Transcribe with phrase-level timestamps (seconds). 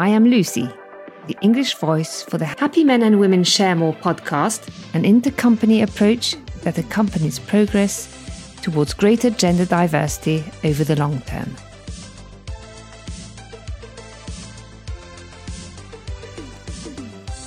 [0.00, 0.70] I am Lucy,
[1.26, 6.36] the English voice for the Happy Men and Women Share More podcast, an intercompany approach
[6.62, 8.06] that accompanies progress
[8.62, 11.52] towards greater gender diversity over the long term.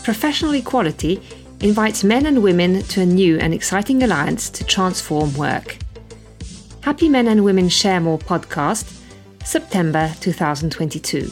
[0.04, 1.22] Professional equality
[1.62, 5.78] invites men and women to a new and exciting alliance to transform work.
[6.82, 9.00] Happy Men and Women Share More podcast,
[9.46, 11.32] September 2022.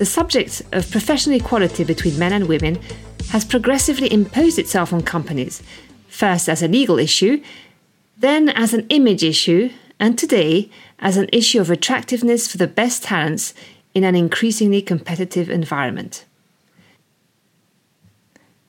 [0.00, 2.76] The subject of professional equality between men and women
[3.32, 5.62] has progressively imposed itself on companies,
[6.08, 7.42] first as a legal issue,
[8.16, 9.68] then as an image issue,
[9.98, 13.52] and today as an issue of attractiveness for the best talents
[13.92, 16.24] in an increasingly competitive environment.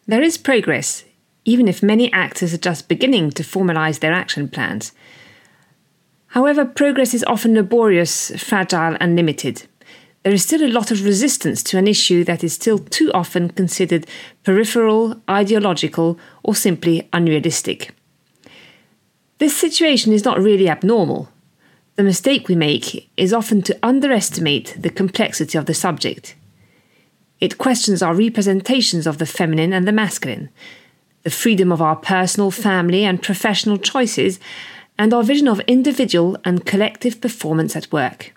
[0.08, 1.06] There is progress,
[1.46, 4.92] even if many actors are just beginning to formalise their action plans.
[6.36, 9.66] However, progress is often laborious, fragile, and limited
[10.24, 13.50] there is still a lot of resistance to an issue that is still too often
[13.50, 14.06] considered
[14.44, 17.92] peripheral, ideological, or simply unrealistic.
[19.40, 21.30] This situation is not really abnormal.
[21.96, 26.36] The mistake we make is often to underestimate the complexity of the subject.
[27.40, 30.50] It questions our representations of the feminine and the masculine,
[31.24, 34.40] the freedom of our personal, family, and professional choices,
[35.00, 38.34] and our vision of individual and collective performance at work.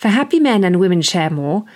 [0.00, 1.66] For happy men and women share more,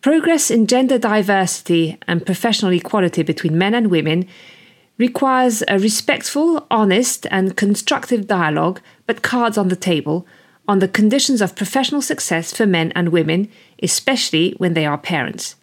[0.00, 4.26] progress in gender diversity and professional equality between men and women
[4.98, 10.26] requires a respectful, honest, and constructive dialogue, but cards on the table,
[10.66, 13.48] on the conditions of professional success for men and women,
[13.80, 15.54] especially when they are parents.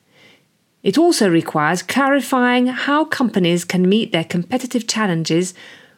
[0.83, 5.53] It also requires clarifying how companies can meet their competitive challenges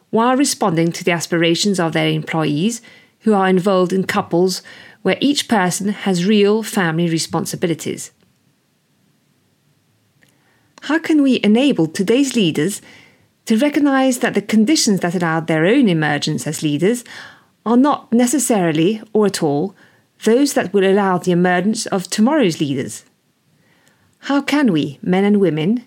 [0.10, 2.82] while responding to the aspirations of their employees
[3.20, 4.64] who are involved in couples
[5.02, 8.12] where each person has real family responsibilities.
[10.84, 12.82] How can we enable today's leaders
[13.46, 17.04] to recognize that the conditions that allowed their own emergence as leaders
[17.66, 19.76] are not necessarily, or at all,
[20.24, 23.06] those that will allow the emergence of tomorrow's leaders?
[24.24, 25.84] How can we, men and women,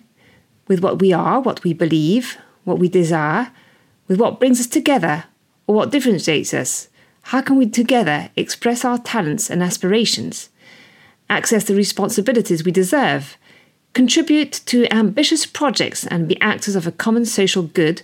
[0.67, 3.51] with what we are, what we believe, what we desire,
[4.07, 5.25] with what brings us together,
[5.67, 6.89] or what differentiates us,
[7.23, 10.49] how can we together express our talents and aspirations,
[11.29, 13.37] access the responsibilities we deserve,
[13.93, 18.01] contribute to ambitious projects, and be actors of a common social good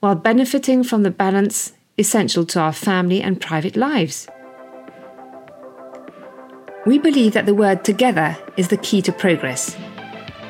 [0.00, 4.28] while benefiting from the balance essential to our family and private lives?
[6.86, 9.74] We believe that the word together is the key to progress.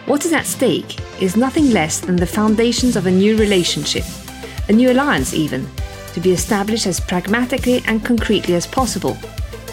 [0.06, 4.04] What is at stake is nothing less than the foundations of a new relationship,
[4.68, 5.68] a new alliance, even
[6.18, 9.16] to be established as pragmatically and concretely as possible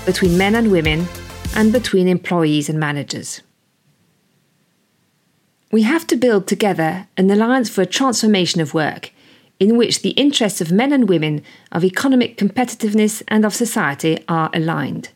[0.05, 1.07] between men and women
[1.55, 3.41] and between employees and managers.
[5.71, 9.11] We have to build together an alliance for a transformation of work
[9.59, 11.41] in which the interests of men and women,
[11.71, 15.09] of economic competitiveness, and of society are aligned.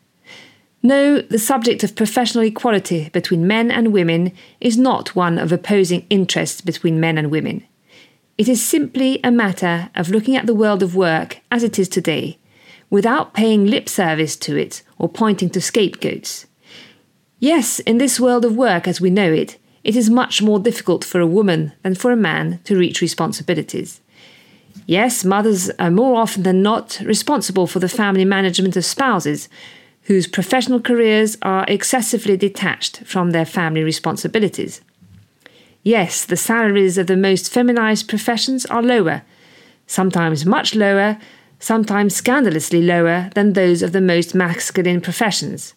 [0.81, 6.07] No, the subject of professional equality between men and women is not one of opposing
[6.09, 7.67] interests between men and women.
[8.39, 11.89] It is simply a matter of looking at the world of work as it is
[11.89, 12.37] today,
[12.89, 16.45] without paying lip service to it or pointing to scapegoats.
[17.39, 21.03] Yes, in this world of work as we know it, it is much more difficult
[21.03, 23.99] for a woman than for a man to reach responsibilities.
[24.85, 29.49] Yes, mothers are more often than not responsible for the family management of spouses
[30.03, 34.79] whose professional careers are excessively detached from their family responsibilities.
[35.83, 39.23] Yes, the salaries of the most feminized professions are lower,
[39.87, 41.17] sometimes much lower,
[41.59, 45.73] sometimes scandalously lower than those of the most masculine professions.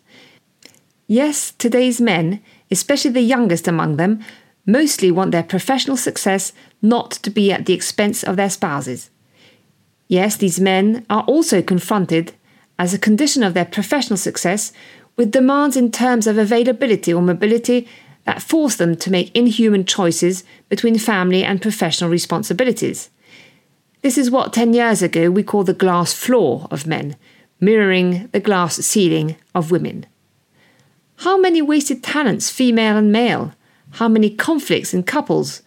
[1.07, 4.21] Yes, today's men, especially the youngest among them,
[4.67, 9.11] mostly want their professional success not to be at the expense of their spouses.
[10.09, 12.33] Yes, these men are also confronted,
[12.79, 14.73] as a condition of their professional success,
[15.17, 17.89] with demands in terms of availability or mobility
[18.25, 23.11] that force them to make inhuman choices between family and professional responsibilities.
[24.03, 27.17] This is what 10 years ago we called the glass floor of men,
[27.61, 30.07] mirroring the glass ceiling of women.
[31.19, 33.55] How many wasted talents, female and male?
[33.93, 35.63] How many conflicts in couples?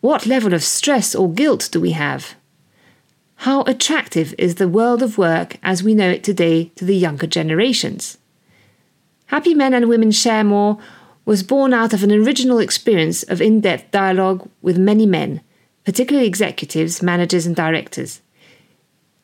[0.00, 2.34] What level of stress or guilt do we have?
[3.36, 7.26] How attractive is the world of work as we know it today to the younger
[7.26, 8.16] generations?
[9.26, 10.78] Happy men and women share more
[11.24, 15.40] was born out of an original experience of in depth dialogue with many men,
[15.84, 18.20] particularly executives, managers, and directors.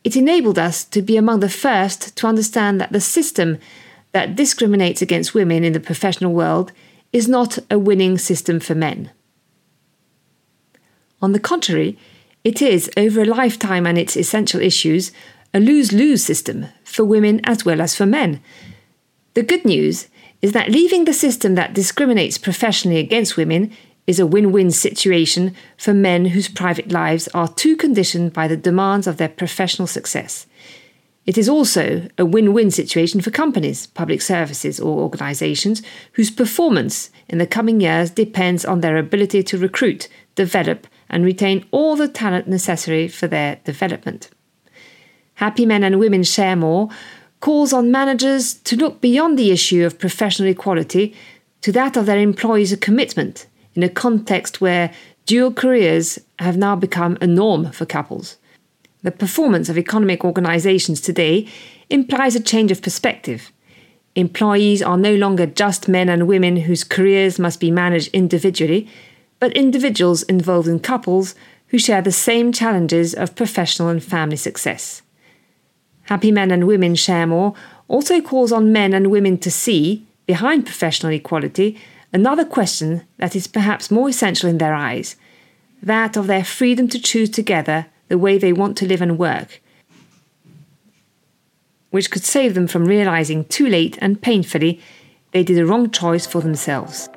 [0.02, 3.58] It enabled us to be among the first to understand that the system
[4.12, 6.72] that discriminates against women in the professional world
[7.12, 9.10] is not a winning system for men.
[11.20, 11.98] On the contrary,
[12.44, 15.12] it is, over a lifetime and its essential issues,
[15.52, 18.40] a lose lose system for women as well as for men.
[19.34, 20.08] The good news
[20.42, 23.72] is that leaving the system that discriminates professionally against women
[24.06, 28.56] is a win win situation for men whose private lives are too conditioned by the
[28.56, 30.46] demands of their professional success.
[31.26, 35.82] It is also a win win situation for companies, public services, or organisations
[36.14, 41.66] whose performance in the coming years depends on their ability to recruit, develop, and retain
[41.70, 44.30] all the talent necessary for their development.
[45.34, 46.88] Happy Men and Women Share More
[47.40, 51.14] calls on managers to look beyond the issue of professional equality
[51.62, 54.92] to that of their employees' commitment in a context where
[55.26, 58.36] dual careers have now become a norm for couples.
[59.02, 61.48] The performance of economic organizations today
[61.88, 63.50] implies a change of perspective.
[64.14, 68.88] Employees are no longer just men and women whose careers must be managed individually,
[69.38, 71.34] but individuals involved in couples
[71.68, 75.02] who share the same challenges of professional and family success.
[76.10, 77.54] Happy Men and Women Share More.
[77.86, 81.78] Also calls on men and women to see, behind professional equality,
[82.12, 85.14] another question that is perhaps more essential in their eyes.
[85.80, 89.62] That of their freedom to choose together the way they want to live and work,
[91.90, 94.80] which could save them from realizing too late and painfully
[95.30, 97.08] they did a wrong choice for themselves.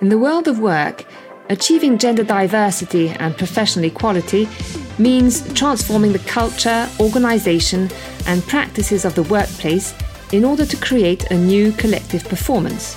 [0.00, 1.04] In the world of work,
[1.50, 4.48] achieving gender diversity and professional equality
[4.98, 7.90] means transforming the culture, organisation,
[8.26, 9.94] and practices of the workplace
[10.32, 12.96] in order to create a new collective performance.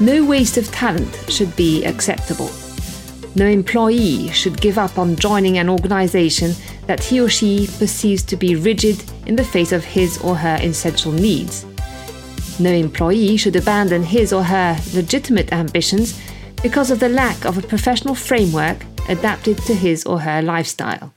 [0.00, 2.50] No waste of talent should be acceptable.
[3.36, 6.54] No employee should give up on joining an organization
[6.86, 10.58] that he or she perceives to be rigid in the face of his or her
[10.60, 11.64] essential needs.
[12.60, 16.20] No employee should abandon his or her legitimate ambitions
[16.62, 21.12] because of the lack of a professional framework adapted to his or her lifestyle.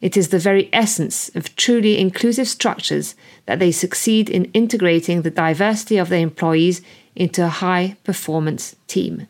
[0.00, 3.14] It is the very essence of truly inclusive structures
[3.46, 6.82] that they succeed in integrating the diversity of their employees
[7.14, 9.28] into a high performance team.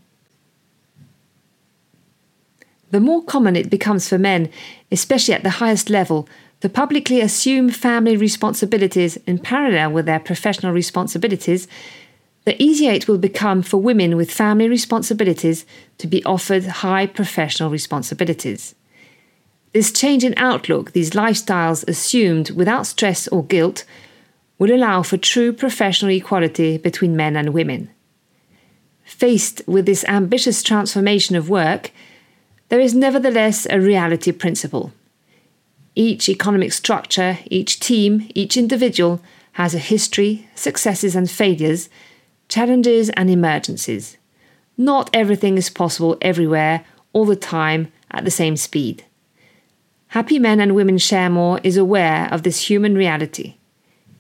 [2.91, 4.51] The more common it becomes for men,
[4.91, 6.29] especially at the highest level,
[6.61, 11.67] to publicly assume family responsibilities in parallel with their professional responsibilities,
[12.45, 15.65] the easier it will become for women with family responsibilities
[15.99, 18.75] to be offered high professional responsibilities.
[19.73, 23.85] This change in outlook, these lifestyles assumed without stress or guilt,
[24.59, 27.91] will allow for true professional equality between men and women.
[29.05, 31.91] Faced with this ambitious transformation of work,
[32.69, 34.93] there is nevertheless a reality principle.
[35.95, 39.21] Each economic structure, each team, each individual
[39.53, 41.89] has a history, successes and failures,
[42.53, 44.19] challenges and emergencies.
[44.77, 46.85] Not everything is possible everywhere,
[47.15, 49.07] all the time, at the same speed.
[50.09, 53.55] Happy Men and Women Share More is aware of this human reality.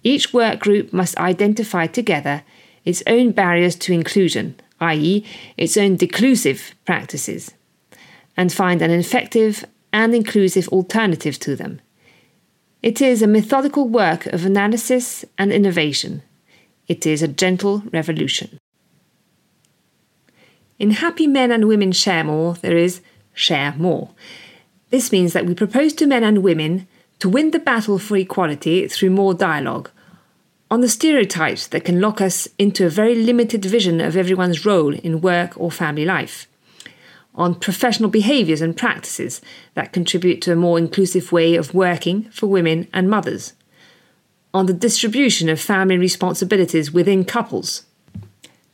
[0.02, 2.42] Each work group must identify together
[2.86, 5.26] its own barriers to inclusion, i.e.,
[5.58, 7.52] its own declusive practices,
[8.34, 9.62] and find an effective
[9.92, 11.82] and inclusive alternative to them.
[12.82, 16.22] It is a methodical work of analysis and innovation.
[16.88, 18.58] It is a gentle revolution.
[20.78, 23.00] In Happy Men and Women Share More, there is
[23.34, 24.10] Share More.
[24.90, 26.86] This means that we propose to men and women
[27.20, 29.90] to win the battle for equality through more dialogue
[30.72, 34.94] on the stereotypes that can lock us into a very limited vision of everyone's role
[34.94, 36.48] in work or family life,
[37.34, 39.42] on professional behaviours and practices
[39.74, 43.52] that contribute to a more inclusive way of working for women and mothers,
[44.54, 47.84] on the distribution of family responsibilities within couples.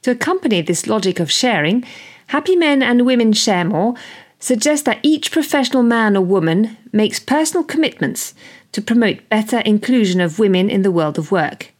[0.02, 1.84] To accompany this logic of sharing,
[2.28, 3.94] Happy Men and Women Share More
[4.38, 8.34] suggests that each professional man or woman makes personal commitments
[8.72, 11.72] to promote better inclusion of women in the world of work.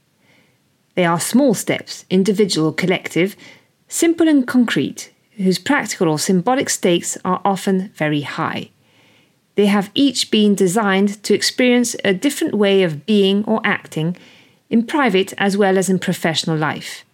[0.95, 3.37] They are small steps, individual or collective,
[3.87, 8.71] simple and concrete, whose practical or symbolic stakes are often very high.
[9.59, 14.17] They have each been designed to experience a different way of being or acting
[14.71, 17.05] in private as well as in professional life.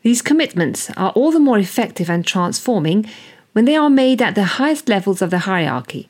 [0.00, 3.04] These commitments are all the more effective and transforming
[3.52, 6.08] when they are made at the highest levels of the hierarchy.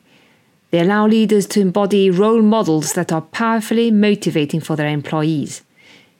[0.71, 5.61] They allow leaders to embody role models that are powerfully motivating for their employees.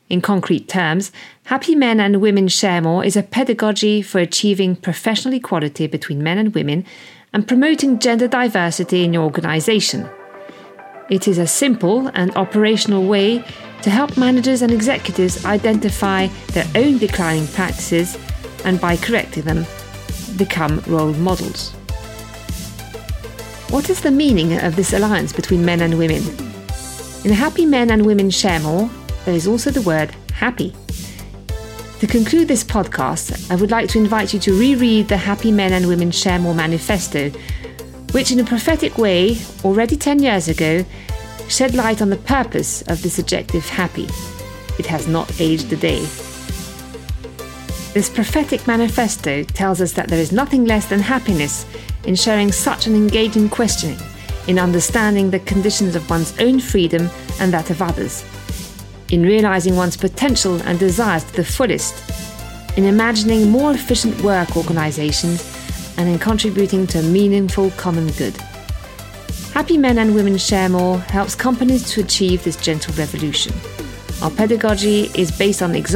[0.09, 1.13] In concrete terms,
[1.45, 6.37] Happy Men and Women Share More is a pedagogy for achieving professional equality between men
[6.37, 6.85] and women
[7.33, 10.07] and promoting gender diversity in your organization.
[11.09, 13.43] It is a simple and operational way
[13.81, 18.17] to help managers and executives identify their own declining practices
[18.63, 19.65] and by correcting them,
[20.37, 21.71] become role models.
[23.69, 26.23] What is the meaning of this alliance between men and women?
[27.25, 28.89] In Happy Men and Women Share More,
[29.25, 30.75] there is also the word happy.
[32.03, 35.71] To conclude this podcast, I would like to invite you to reread the Happy Men
[35.71, 37.29] and Women Share More manifesto,
[38.11, 40.83] which, in a prophetic way, already 10 years ago,
[41.47, 44.09] shed light on the purpose of this adjective happy.
[44.77, 46.01] It has not aged a day.
[47.93, 51.65] This prophetic manifesto tells us that there is nothing less than happiness
[52.03, 53.99] in sharing such an engaging questioning,
[54.49, 58.25] in understanding the conditions of one's own freedom and that of others,
[59.13, 61.93] in realizing one's potential and desires to the fullest,
[62.77, 65.39] in imagining more efficient work organizations,
[65.99, 68.35] and in contributing to a meaningful common good.
[69.53, 73.53] Happy Men and Women Share More helps companies to achieve this gentle revolution.
[74.23, 75.91] Our pedagogy is based on examples